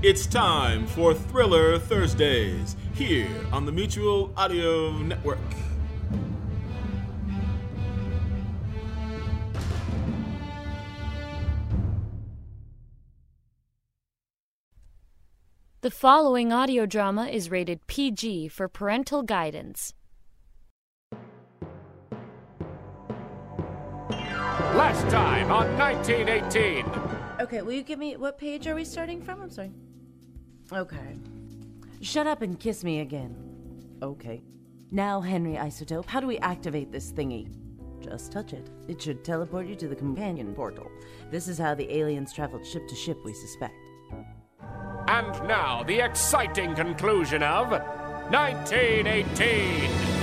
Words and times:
It's 0.00 0.26
time 0.26 0.86
for 0.86 1.12
Thriller 1.12 1.76
Thursdays 1.76 2.76
here 2.94 3.28
on 3.50 3.66
the 3.66 3.72
Mutual 3.72 4.32
Audio 4.36 4.92
Network. 4.92 5.40
The 15.80 15.90
following 15.90 16.52
audio 16.52 16.86
drama 16.86 17.26
is 17.26 17.50
rated 17.50 17.84
PG 17.88 18.46
for 18.48 18.68
parental 18.68 19.24
guidance. 19.24 19.94
Last 24.78 25.10
time 25.10 25.50
on 25.50 25.76
1918. 25.76 26.84
Okay, 27.40 27.62
will 27.62 27.72
you 27.72 27.82
give 27.82 27.98
me 27.98 28.16
what 28.16 28.38
page 28.38 28.68
are 28.68 28.76
we 28.76 28.84
starting 28.84 29.20
from? 29.20 29.42
I'm 29.42 29.50
sorry. 29.50 29.72
Okay. 30.72 31.16
Shut 32.00 32.26
up 32.26 32.42
and 32.42 32.60
kiss 32.60 32.84
me 32.84 33.00
again. 33.00 33.34
Okay. 34.02 34.42
Now, 34.90 35.20
Henry 35.20 35.54
Isotope, 35.54 36.06
how 36.06 36.20
do 36.20 36.26
we 36.26 36.38
activate 36.38 36.90
this 36.92 37.12
thingy? 37.12 37.48
Just 38.00 38.32
touch 38.32 38.52
it. 38.52 38.68
It 38.86 39.00
should 39.02 39.24
teleport 39.24 39.66
you 39.66 39.74
to 39.76 39.88
the 39.88 39.96
companion 39.96 40.54
portal. 40.54 40.90
This 41.30 41.48
is 41.48 41.58
how 41.58 41.74
the 41.74 41.90
aliens 41.92 42.32
traveled 42.32 42.66
ship 42.66 42.86
to 42.88 42.94
ship, 42.94 43.18
we 43.24 43.34
suspect. 43.34 43.74
And 45.08 45.32
now, 45.48 45.82
the 45.82 46.00
exciting 46.00 46.74
conclusion 46.74 47.42
of 47.42 47.70
1918. 47.70 50.17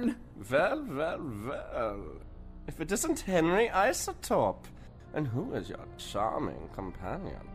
Darn. 0.00 0.16
Well, 0.50 0.84
well, 0.88 1.32
well. 1.46 2.04
If 2.66 2.80
it 2.80 2.92
isn't 2.92 3.20
Henry 3.20 3.68
Isotope, 3.68 4.64
and 5.14 5.26
who 5.26 5.54
is 5.54 5.68
your 5.68 5.86
charming 5.96 6.68
companion? 6.74 7.48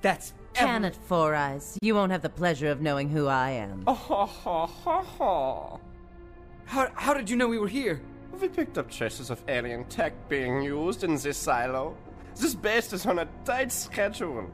That's 0.00 0.34
Janet 0.54 0.96
Four 0.96 1.34
Eyes, 1.34 1.78
you 1.82 1.94
won't 1.94 2.12
have 2.12 2.22
the 2.22 2.28
pleasure 2.28 2.68
of 2.68 2.80
knowing 2.80 3.08
who 3.08 3.26
I 3.26 3.50
am. 3.50 3.84
Oh, 3.86 3.94
ha, 3.94 4.26
ha, 4.26 4.66
ha, 4.66 5.02
ha. 5.02 5.78
How, 6.64 6.88
how 6.94 7.14
did 7.14 7.28
you 7.28 7.36
know 7.36 7.48
we 7.48 7.58
were 7.58 7.68
here? 7.68 8.00
We 8.40 8.48
picked 8.48 8.78
up 8.78 8.90
traces 8.90 9.30
of 9.30 9.42
alien 9.48 9.84
tech 9.84 10.12
being 10.28 10.62
used 10.62 11.04
in 11.04 11.16
this 11.16 11.36
silo. 11.36 11.96
This 12.34 12.54
base 12.54 12.92
is 12.92 13.04
on 13.06 13.18
a 13.18 13.28
tight 13.44 13.70
schedule. 13.70 14.50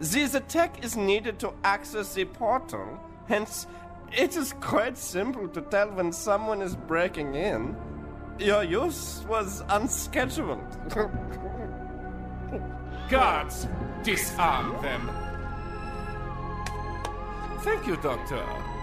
The, 0.00 0.26
the 0.26 0.40
tech 0.40 0.84
is 0.84 0.96
needed 0.96 1.38
to 1.40 1.52
access 1.64 2.14
the 2.14 2.24
portal, 2.24 3.00
hence, 3.26 3.66
it 4.12 4.36
is 4.36 4.52
quite 4.54 4.96
simple 4.96 5.48
to 5.48 5.60
tell 5.60 5.90
when 5.90 6.12
someone 6.12 6.62
is 6.62 6.76
breaking 6.76 7.34
in. 7.34 7.76
Your 8.38 8.62
use 8.62 9.24
was 9.28 9.62
unscheduled. 9.68 10.60
Guards, 13.08 13.68
disarm 14.02 14.80
them. 14.82 15.10
Thank 17.60 17.86
you, 17.86 17.96
Doctor. 17.96 18.42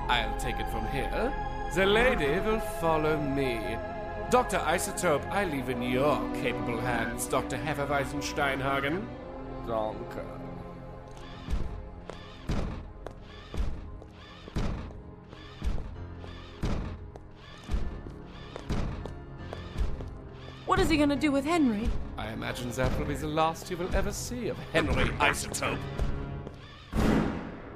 I'll 0.09 0.37
take 0.39 0.59
it 0.59 0.69
from 0.69 0.87
here. 0.87 1.33
The 1.75 1.85
lady 1.85 2.39
will 2.39 2.59
follow 2.59 3.17
me. 3.17 3.77
Dr. 4.29 4.57
Isotope, 4.57 5.25
I 5.29 5.45
leave 5.45 5.69
in 5.69 5.81
your 5.81 6.17
capable 6.41 6.79
hands, 6.79 7.27
Dr. 7.27 7.57
Hefeweizen 7.57 8.21
Steinhagen. 8.21 9.05
Danke. 9.67 10.42
What 20.73 20.79
is 20.79 20.89
he 20.89 20.97
gonna 20.97 21.15
do 21.15 21.31
with 21.31 21.45
Henry? 21.45 21.87
I 22.17 22.29
imagine 22.29 22.71
that 22.71 22.97
will 22.97 23.05
be 23.05 23.13
the 23.13 23.27
last 23.27 23.69
you 23.69 23.77
will 23.77 23.95
ever 23.95 24.11
see 24.11 24.47
of 24.47 24.57
Henry 24.73 25.05
Isotope. 25.19 25.77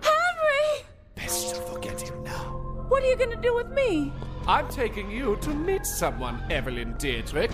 Henry! 0.01 0.83
Best 1.13 1.53
to 1.53 1.61
forget 1.61 2.01
him 2.01 2.23
now. 2.23 2.85
What 2.87 3.03
are 3.03 3.05
you 3.05 3.15
gonna 3.15 3.39
do 3.39 3.53
with 3.53 3.67
me? 3.69 4.11
I'm 4.47 4.67
taking 4.69 5.11
you 5.11 5.35
to 5.41 5.49
meet 5.51 5.85
someone, 5.85 6.41
Evelyn 6.49 6.95
Dietrich. 6.97 7.51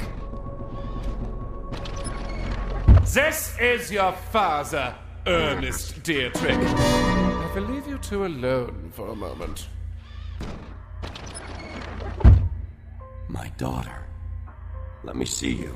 This 3.04 3.54
is 3.60 3.92
your 3.92 4.14
father, 4.14 4.96
Ernest 5.28 6.02
Dietrich. 6.04 6.56
I 6.56 7.52
will 7.54 7.64
leave 7.64 7.86
you 7.86 7.98
two 7.98 8.26
alone 8.26 8.94
for 8.94 9.10
a 9.10 9.16
moment. 9.16 9.68
My 13.28 13.50
daughter. 13.58 14.06
Let 15.04 15.16
me 15.16 15.26
see 15.26 15.52
you. 15.52 15.76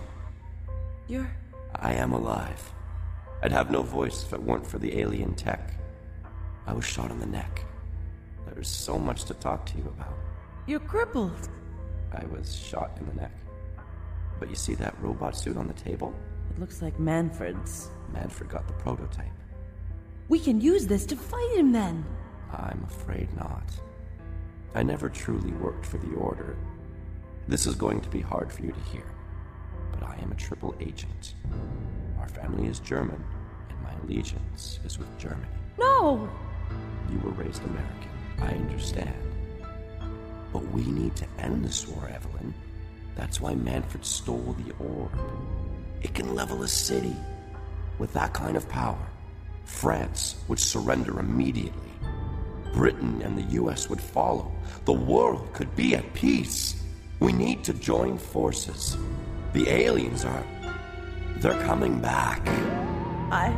You're. 1.07 1.29
I 1.75 1.93
am 1.93 2.13
alive. 2.13 2.73
I'd 3.43 3.51
have 3.51 3.69
no 3.69 3.81
voice 3.81 4.23
if 4.23 4.33
it 4.33 4.41
weren't 4.41 4.65
for 4.65 4.79
the 4.79 4.99
alien 4.99 5.35
tech. 5.35 5.73
I 6.65 6.73
was 6.73 6.85
shot 6.85 7.11
in 7.11 7.19
the 7.19 7.25
neck. 7.25 7.63
There's 8.45 8.67
so 8.67 8.97
much 8.97 9.25
to 9.25 9.33
talk 9.35 9.65
to 9.67 9.77
you 9.77 9.83
about. 9.95 10.17
You're 10.65 10.79
crippled. 10.79 11.49
I 12.13 12.25
was 12.25 12.55
shot 12.55 12.97
in 12.99 13.05
the 13.05 13.13
neck. 13.13 13.31
But 14.39 14.49
you 14.49 14.55
see 14.55 14.75
that 14.75 14.99
robot 15.01 15.35
suit 15.35 15.57
on 15.57 15.67
the 15.67 15.73
table? 15.73 16.13
It 16.49 16.59
looks 16.59 16.81
like 16.81 16.99
Manfred's. 16.99 17.89
Manfred 18.13 18.49
got 18.49 18.67
the 18.67 18.73
prototype. 18.73 19.25
We 20.29 20.39
can 20.39 20.59
use 20.59 20.87
this 20.87 21.05
to 21.07 21.15
fight 21.15 21.51
him 21.55 21.71
then. 21.71 22.05
I'm 22.51 22.83
afraid 22.87 23.33
not. 23.35 23.63
I 24.73 24.83
never 24.83 25.09
truly 25.09 25.51
worked 25.53 25.85
for 25.85 25.97
the 25.97 26.15
Order. 26.15 26.55
This 27.47 27.65
is 27.65 27.75
going 27.75 28.01
to 28.01 28.09
be 28.09 28.21
hard 28.21 28.51
for 28.51 28.63
you 28.63 28.71
to 28.71 28.89
hear. 28.91 29.05
But 29.99 30.09
I 30.09 30.15
am 30.21 30.31
a 30.31 30.35
triple 30.35 30.75
agent. 30.79 31.33
Our 32.19 32.27
family 32.29 32.67
is 32.67 32.79
German, 32.79 33.23
and 33.69 33.81
my 33.81 33.93
allegiance 34.03 34.79
is 34.85 34.97
with 34.97 35.17
Germany. 35.17 35.47
No! 35.77 36.29
You 37.09 37.19
were 37.19 37.31
raised 37.31 37.63
American. 37.63 38.09
I 38.39 38.49
understand. 38.49 39.15
But 40.53 40.67
we 40.71 40.83
need 40.83 41.15
to 41.15 41.25
end 41.39 41.63
this 41.63 41.87
war, 41.87 42.09
Evelyn. 42.09 42.53
That's 43.15 43.41
why 43.41 43.55
Manfred 43.55 44.05
stole 44.05 44.55
the 44.59 44.73
orb. 44.83 45.11
It 46.01 46.13
can 46.13 46.35
level 46.35 46.63
a 46.63 46.67
city. 46.67 47.15
With 47.97 48.13
that 48.13 48.33
kind 48.33 48.55
of 48.55 48.69
power, 48.69 49.07
France 49.65 50.35
would 50.47 50.59
surrender 50.59 51.19
immediately. 51.19 51.91
Britain 52.73 53.21
and 53.23 53.37
the 53.37 53.53
US 53.61 53.89
would 53.89 54.01
follow. 54.01 54.51
The 54.85 54.93
world 54.93 55.49
could 55.53 55.75
be 55.75 55.95
at 55.95 56.13
peace. 56.13 56.83
We 57.19 57.33
need 57.33 57.63
to 57.63 57.73
join 57.73 58.17
forces. 58.17 58.95
The 59.53 59.69
aliens 59.69 60.25
are. 60.25 60.43
They're 61.37 61.61
coming 61.63 61.99
back. 61.99 62.41
I. 63.31 63.55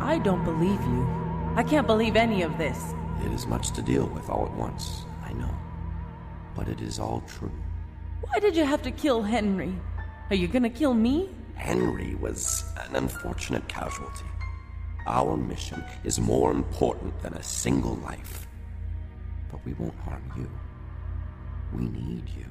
I 0.00 0.18
don't 0.18 0.44
believe 0.44 0.80
you. 0.80 1.08
I 1.56 1.62
can't 1.62 1.86
believe 1.86 2.16
any 2.16 2.42
of 2.42 2.56
this. 2.58 2.94
It 3.24 3.32
is 3.32 3.46
much 3.46 3.70
to 3.72 3.82
deal 3.82 4.06
with 4.06 4.30
all 4.30 4.46
at 4.46 4.52
once, 4.52 5.04
I 5.24 5.32
know. 5.32 5.54
But 6.54 6.68
it 6.68 6.80
is 6.80 6.98
all 6.98 7.22
true. 7.26 7.52
Why 8.22 8.38
did 8.38 8.56
you 8.56 8.64
have 8.64 8.82
to 8.82 8.90
kill 8.90 9.22
Henry? 9.22 9.74
Are 10.30 10.36
you 10.36 10.48
gonna 10.48 10.70
kill 10.70 10.94
me? 10.94 11.28
Henry 11.56 12.14
was 12.14 12.64
an 12.88 12.96
unfortunate 12.96 13.66
casualty. 13.68 14.24
Our 15.06 15.36
mission 15.36 15.84
is 16.04 16.20
more 16.20 16.50
important 16.52 17.20
than 17.20 17.34
a 17.34 17.42
single 17.42 17.96
life. 17.96 18.46
But 19.50 19.64
we 19.64 19.74
won't 19.74 19.98
harm 20.00 20.22
you. 20.36 20.50
We 21.72 21.88
need 21.88 22.28
you. 22.28 22.46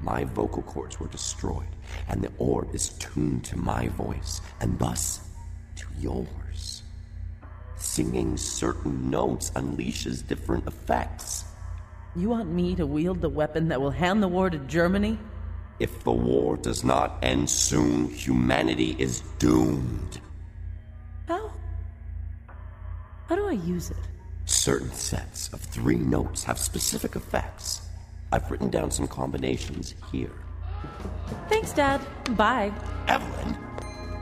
My 0.00 0.24
vocal 0.24 0.62
cords 0.62 1.00
were 1.00 1.08
destroyed, 1.08 1.68
and 2.08 2.22
the 2.22 2.32
orb 2.38 2.74
is 2.74 2.90
tuned 2.90 3.44
to 3.44 3.58
my 3.58 3.88
voice, 3.88 4.40
and 4.60 4.78
thus 4.78 5.20
to 5.76 5.86
yours. 5.98 6.82
Singing 7.76 8.36
certain 8.36 9.10
notes 9.10 9.50
unleashes 9.50 10.26
different 10.26 10.66
effects. 10.66 11.44
You 12.14 12.30
want 12.30 12.48
me 12.50 12.74
to 12.76 12.86
wield 12.86 13.20
the 13.20 13.28
weapon 13.28 13.68
that 13.68 13.80
will 13.80 13.90
hand 13.90 14.22
the 14.22 14.28
war 14.28 14.48
to 14.48 14.58
Germany? 14.58 15.18
If 15.78 16.04
the 16.04 16.12
war 16.12 16.56
does 16.56 16.84
not 16.84 17.18
end 17.22 17.50
soon, 17.50 18.08
humanity 18.08 18.96
is 18.98 19.20
doomed. 19.38 20.20
How? 21.28 21.52
How 23.28 23.36
do 23.36 23.46
I 23.46 23.52
use 23.52 23.90
it? 23.90 23.96
Certain 24.46 24.92
sets 24.92 25.52
of 25.52 25.60
three 25.60 25.96
notes 25.96 26.44
have 26.44 26.58
specific 26.58 27.16
effects. 27.16 27.82
I've 28.36 28.50
written 28.50 28.68
down 28.68 28.90
some 28.90 29.08
combinations 29.08 29.94
here. 30.12 30.30
Thanks, 31.48 31.72
Dad. 31.72 32.02
Bye. 32.36 32.70
Evelyn, 33.08 33.56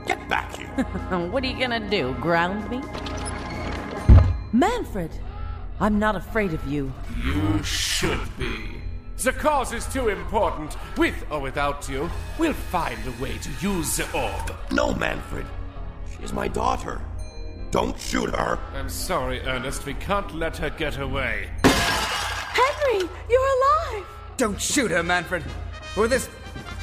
get 0.07 0.29
back 0.29 0.55
here. 0.55 0.67
what 1.31 1.43
are 1.43 1.47
you 1.47 1.59
gonna 1.59 1.89
do? 1.89 2.13
Ground 2.21 2.69
me? 2.69 2.81
Manfred! 4.53 5.11
I'm 5.81 5.99
not 5.99 6.15
afraid 6.15 6.53
of 6.53 6.65
you. 6.65 6.93
You 7.25 7.61
should 7.61 8.21
be. 8.37 8.81
The 9.17 9.33
cause 9.33 9.73
is 9.73 9.85
too 9.87 10.07
important. 10.07 10.77
With 10.95 11.25
or 11.29 11.41
without 11.41 11.89
you, 11.89 12.09
we'll 12.39 12.53
find 12.53 12.97
a 13.05 13.21
way 13.21 13.37
to 13.37 13.49
use 13.59 13.97
the 13.97 14.09
orb. 14.17 14.55
No, 14.71 14.93
Manfred. 14.93 15.45
She 16.09 16.23
is 16.23 16.31
my 16.31 16.47
daughter. 16.47 17.01
Don't 17.71 17.99
shoot 17.99 18.33
her. 18.33 18.57
I'm 18.75 18.87
sorry, 18.87 19.41
Ernest. 19.41 19.85
We 19.85 19.93
can't 19.95 20.33
let 20.33 20.55
her 20.55 20.69
get 20.69 20.99
away. 20.99 21.49
Henry, 22.95 23.09
you're 23.29 23.41
alive! 23.41 24.05
Don't 24.37 24.61
shoot 24.61 24.91
her, 24.91 25.03
Manfred. 25.03 25.43
Or 25.97 26.07
this 26.07 26.29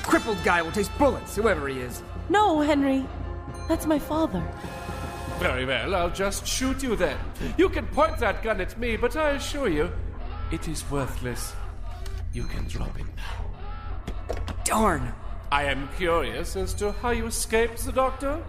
crippled 0.03 0.43
guy 0.45 0.63
will 0.63 0.73
taste 0.73 0.97
bullets, 0.99 1.37
whoever 1.37 1.69
he 1.69 1.79
is. 1.79 2.03
No, 2.29 2.61
Henry. 2.61 3.07
That's 3.69 3.87
my 3.87 3.99
father. 3.99 4.43
Very 5.39 5.65
well, 5.65 5.95
I'll 5.95 6.11
just 6.11 6.47
shoot 6.47 6.83
you 6.83 6.97
then. 6.97 7.19
You 7.57 7.69
can 7.69 7.87
point 7.87 8.19
that 8.19 8.43
gun 8.43 8.61
at 8.61 8.79
me, 8.79 8.97
but 8.97 9.17
I 9.17 9.31
assure 9.31 9.69
you, 9.69 9.91
it 10.51 10.69
is 10.69 10.89
worthless. 10.91 11.55
You 12.33 12.45
can 12.45 12.67
drop 12.67 12.99
it 12.99 13.07
now. 13.17 14.37
Darn! 14.65 15.13
I 15.51 15.65
am 15.65 15.89
curious 15.97 16.57
as 16.57 16.73
to 16.75 16.93
how 16.93 17.11
you 17.11 17.27
escaped 17.27 17.85
the 17.85 17.93
doctor. 17.93 18.43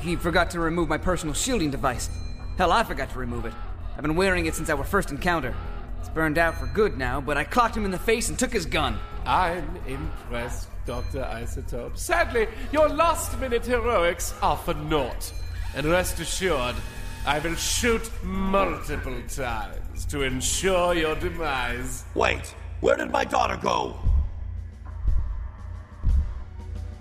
He 0.00 0.16
forgot 0.16 0.50
to 0.52 0.60
remove 0.60 0.88
my 0.88 0.98
personal 0.98 1.34
shielding 1.34 1.70
device. 1.70 2.08
Hell, 2.56 2.72
I 2.72 2.84
forgot 2.84 3.10
to 3.10 3.18
remove 3.18 3.44
it. 3.44 3.52
I've 3.96 4.02
been 4.02 4.16
wearing 4.16 4.46
it 4.46 4.54
since 4.54 4.70
our 4.70 4.84
first 4.84 5.10
encounter. 5.10 5.54
It's 6.00 6.08
burned 6.08 6.38
out 6.38 6.58
for 6.58 6.66
good 6.66 6.96
now, 6.96 7.20
but 7.20 7.36
I 7.36 7.44
clocked 7.44 7.76
him 7.76 7.84
in 7.84 7.90
the 7.90 7.98
face 7.98 8.28
and 8.28 8.38
took 8.38 8.52
his 8.52 8.66
gun. 8.66 8.98
I'm 9.26 9.76
impressed, 9.86 10.68
Dr. 10.86 11.20
Isotope. 11.22 11.98
Sadly, 11.98 12.48
your 12.72 12.88
last 12.88 13.38
minute 13.38 13.66
heroics 13.66 14.34
are 14.42 14.56
for 14.56 14.74
naught. 14.74 15.32
And 15.74 15.86
rest 15.86 16.18
assured, 16.18 16.76
I 17.26 17.38
will 17.40 17.56
shoot 17.56 18.10
multiple 18.22 19.20
times 19.28 20.06
to 20.06 20.22
ensure 20.22 20.94
your 20.94 21.14
demise. 21.16 22.04
Wait, 22.14 22.54
where 22.80 22.96
did 22.96 23.10
my 23.10 23.24
daughter 23.24 23.58
go? 23.60 23.96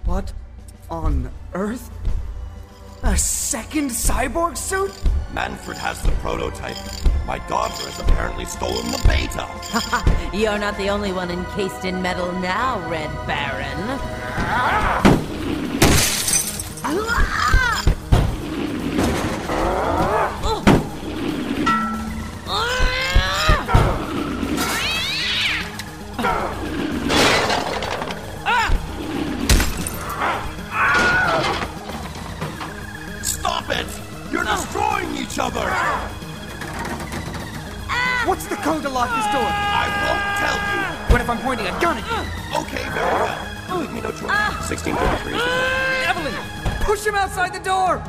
What 0.03 0.33
on 0.89 1.29
earth? 1.53 1.89
A 3.03 3.17
second 3.17 3.91
cyborg 3.91 4.57
suit? 4.57 4.91
Manfred 5.33 5.77
has 5.77 6.01
the 6.01 6.11
prototype. 6.13 6.77
My 7.27 7.39
daughter 7.39 7.83
has 7.83 7.99
apparently 7.99 8.45
stolen 8.45 8.89
the 8.89 9.03
beta. 9.05 9.45
You're 10.37 10.57
not 10.57 10.77
the 10.77 10.87
only 10.87 11.11
one 11.11 11.29
encased 11.29 11.83
in 11.83 12.01
metal 12.01 12.31
now, 12.31 12.79
Red 12.89 13.11
Baron. 13.27 13.99
Stop 33.21 33.69
it! 33.69 33.85
You're 34.31 34.45
destroying 34.45 35.17
each 35.17 35.37
other! 35.37 36.26
What's 38.27 38.45
the 38.45 38.57
code 38.57 38.83
to 38.83 38.89
lock 38.89 39.07
this 39.07 39.23
door? 39.31 39.41
I 39.41 39.87
won't 40.03 40.19
tell 40.43 40.57
you! 40.75 41.13
What 41.13 41.21
if 41.21 41.29
I'm 41.29 41.39
pointing 41.39 41.65
a 41.65 41.71
gun 41.79 41.97
at 41.97 42.03
you? 42.11 42.59
Okay, 42.59 42.83
very 42.89 43.13
well. 43.13 43.79
Leave 43.79 43.93
me 43.93 44.01
no 44.01 44.11
choice. 44.11 44.27
Ah. 44.27 44.51
1633 44.67 45.31
is 45.31 45.41
ah, 45.41 45.47
the 45.47 46.13
time. 46.13 46.25
Evelyn, 46.25 46.83
push 46.83 47.07
him 47.07 47.15
outside 47.15 47.53
the 47.53 47.61
door! 47.61 48.03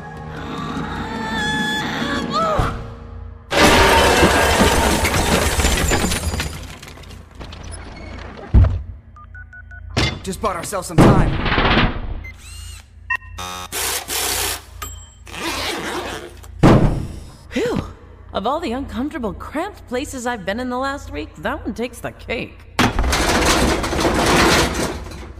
Just 10.21 10.41
bought 10.41 10.57
ourselves 10.57 10.89
some 10.89 10.97
time. 10.97 11.88
Of 18.39 18.47
all 18.47 18.61
the 18.61 18.71
uncomfortable, 18.71 19.33
cramped 19.33 19.85
places 19.89 20.25
I've 20.25 20.45
been 20.45 20.61
in 20.61 20.69
the 20.69 20.77
last 20.77 21.11
week, 21.11 21.35
that 21.39 21.61
one 21.61 21.73
takes 21.73 21.99
the 21.99 22.13
cake. 22.13 22.57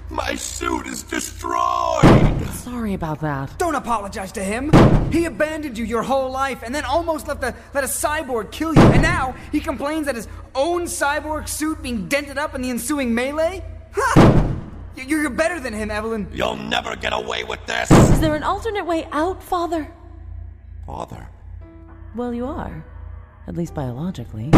My 0.09 0.35
suit 0.35 0.85
is 0.85 1.03
destroyed! 1.03 2.45
Sorry 2.51 2.95
about 2.95 3.21
that. 3.21 3.57
Don't 3.57 3.75
apologize 3.75 4.33
to 4.33 4.43
him. 4.43 4.73
He 5.13 5.23
abandoned 5.23 5.77
you 5.77 5.85
your 5.85 6.03
whole 6.03 6.29
life 6.29 6.61
and 6.61 6.75
then 6.75 6.83
almost 6.83 7.29
let, 7.29 7.39
the, 7.39 7.55
let 7.73 7.85
a 7.85 7.87
cyborg 7.87 8.51
kill 8.51 8.75
you. 8.75 8.81
And 8.81 9.01
now 9.01 9.33
he 9.53 9.61
complains 9.61 10.07
that 10.07 10.15
his 10.15 10.27
own 10.53 10.83
cyborg 10.83 11.47
suit 11.47 11.81
being 11.81 12.09
dented 12.09 12.37
up 12.37 12.53
in 12.53 12.61
the 12.61 12.69
ensuing 12.69 13.15
melee? 13.15 13.63
Ha! 13.93 14.55
You- 14.97 15.05
You're 15.05 15.29
better 15.29 15.61
than 15.61 15.71
him, 15.71 15.89
Evelyn. 15.89 16.27
You'll 16.33 16.57
never 16.57 16.97
get 16.97 17.13
away 17.13 17.45
with 17.45 17.65
this! 17.65 17.89
Is 17.91 18.19
there 18.19 18.35
an 18.35 18.43
alternate 18.43 18.85
way 18.85 19.07
out, 19.13 19.41
Father? 19.41 19.89
Father. 20.85 21.29
Well, 22.15 22.33
you 22.33 22.47
are. 22.47 22.83
At 23.49 23.57
least 23.57 23.73
biologically. 23.73 24.51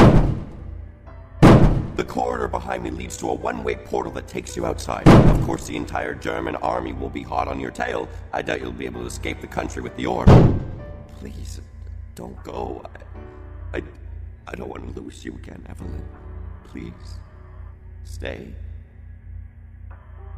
The 1.95 2.03
corridor 2.05 2.49
behind 2.49 2.83
me 2.83 2.91
leads 2.91 3.15
to 3.17 3.29
a 3.29 3.33
one 3.33 3.63
way 3.63 3.75
portal 3.75 4.11
that 4.11 4.27
takes 4.27 4.57
you 4.57 4.65
outside. 4.65 5.07
Of 5.07 5.41
course, 5.45 5.65
the 5.65 5.77
entire 5.77 6.13
German 6.13 6.57
army 6.57 6.91
will 6.91 7.09
be 7.09 7.23
hot 7.23 7.47
on 7.47 7.57
your 7.57 7.71
tail. 7.71 8.09
I 8.33 8.41
doubt 8.41 8.59
you'll 8.59 8.73
be 8.73 8.85
able 8.85 8.99
to 8.99 9.07
escape 9.07 9.39
the 9.39 9.47
country 9.47 9.81
with 9.81 9.95
the 9.95 10.07
orb. 10.07 10.27
Please, 11.19 11.61
don't 12.15 12.43
go. 12.43 12.85
I, 13.73 13.77
I, 13.77 13.83
I 14.49 14.55
don't 14.55 14.67
want 14.67 14.93
to 14.93 15.01
lose 15.01 15.23
you 15.23 15.35
again, 15.35 15.65
Evelyn. 15.69 16.03
Please, 16.65 17.19
stay. 18.03 18.53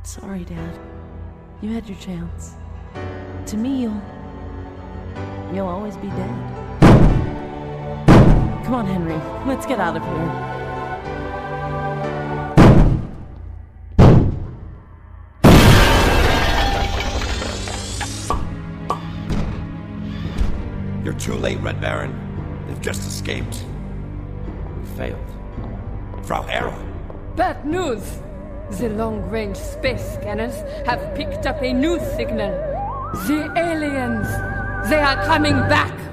Sorry, 0.04 0.46
Dad. 0.46 0.80
You 1.64 1.74
had 1.74 1.90
your 1.90 1.98
chance. 1.98 2.54
To 3.48 3.58
me, 3.58 3.82
you'll. 3.82 4.02
You'll 5.52 5.68
always 5.68 5.98
be 5.98 6.10
dead. 6.10 6.63
Come 8.64 8.76
on, 8.76 8.88
Henry. 8.88 9.16
Let's 9.46 9.66
get 9.66 9.80
out 9.82 9.98
of 9.98 10.04
here. 10.04 10.54
You're 21.04 21.14
too 21.14 21.34
late, 21.34 21.60
Red 21.60 21.82
Baron. 21.82 22.18
They've 22.66 22.80
just 22.80 23.06
escaped. 23.06 23.66
We 24.80 24.86
failed. 24.96 25.20
Frau 26.24 26.44
Hera! 26.44 26.74
Bad 27.36 27.66
news! 27.66 28.20
The 28.80 28.88
long 28.88 29.30
range 29.30 29.58
space 29.58 30.14
scanners 30.14 30.56
have 30.86 31.14
picked 31.16 31.46
up 31.46 31.62
a 31.62 31.74
new 31.74 32.00
signal. 32.16 32.52
The 33.28 33.52
aliens! 33.58 34.30
They 34.90 35.02
are 35.02 35.22
coming 35.26 35.56
back! 35.68 36.13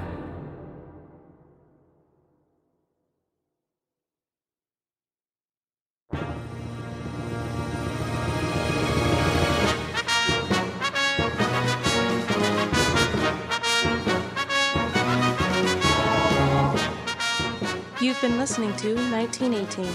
Been 18.21 18.37
listening 18.37 18.75
to 18.75 18.93
1918, 19.09 19.91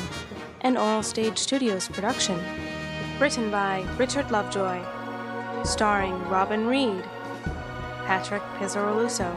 an 0.63 0.77
Oral 0.77 1.05
Stage 1.05 1.39
Studios 1.39 1.87
production. 1.87 2.37
Written 3.21 3.53
by 3.53 3.87
Richard 3.97 4.33
Lovejoy. 4.33 4.85
Starring 5.65 6.21
Robin 6.29 6.67
Reed, 6.67 7.05
Patrick 8.05 8.43
Pizzaroluso, 8.59 9.31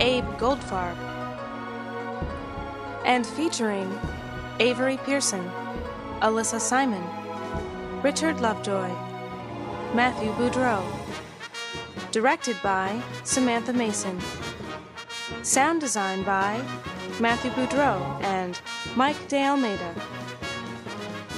Abe 0.00 0.24
Goldfarb, 0.36 0.96
and 3.06 3.26
featuring 3.26 3.90
Avery 4.60 4.98
Pearson, 4.98 5.50
Alyssa 6.20 6.60
Simon, 6.60 7.02
Richard 8.02 8.40
Lovejoy, 8.42 8.90
Matthew 9.94 10.30
Boudreau. 10.32 10.84
Directed 12.10 12.56
by 12.62 13.00
Samantha 13.24 13.72
Mason. 13.72 14.20
Sound 15.42 15.80
design 15.80 16.22
by 16.22 16.62
Matthew 17.20 17.50
Boudreau 17.52 18.00
and 18.22 18.60
Mike 18.96 19.28
De 19.28 19.44
Almeida. 19.44 19.94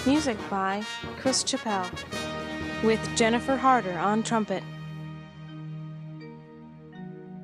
Music 0.07 0.39
by 0.51 0.85
Chris 1.19 1.43
Chappell, 1.43 1.87
with 2.83 3.01
Jennifer 3.17 3.57
Harder 3.57 3.99
on 3.99 4.23
trumpet. 4.23 4.63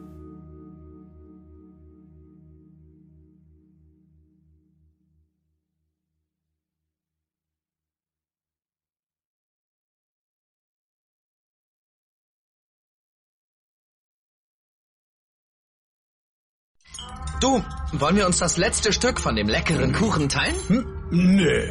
Du, 17.41 17.61
wollen 17.91 18.15
wir 18.15 18.25
uns 18.25 18.37
das 18.37 18.55
letzte 18.57 18.93
Stück 18.93 19.19
von 19.19 19.35
dem 19.35 19.49
leckeren 19.49 19.91
Kuchen 19.91 20.29
teilen? 20.29 20.55
Hm? 20.67 20.85
Nö. 21.11 21.67